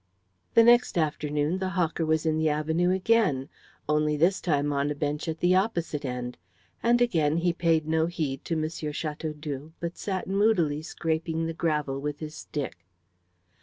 The 0.55 0.63
next 0.63 0.97
afternoon 0.97 1.59
the 1.59 1.69
hawker 1.77 2.07
was 2.07 2.25
in 2.25 2.39
the 2.39 2.49
avenue 2.49 2.89
again, 2.89 3.49
only 3.87 4.17
this 4.17 4.41
time 4.41 4.73
on 4.73 4.89
a 4.89 4.95
bench 4.95 5.27
at 5.27 5.41
the 5.41 5.53
opposite 5.53 6.03
end; 6.05 6.39
and 6.81 6.99
again 7.01 7.37
he 7.37 7.53
paid 7.53 7.87
no 7.87 8.07
heed 8.07 8.43
to 8.45 8.55
M. 8.55 8.63
Chateaudoux, 8.67 9.73
but 9.79 9.99
sat 9.99 10.25
moodily 10.25 10.81
scraping 10.81 11.45
the 11.45 11.53
gravel 11.53 11.99
with 12.01 12.17
his 12.17 12.33
stick. 12.33 12.83